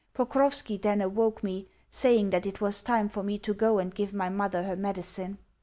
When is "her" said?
4.63-4.75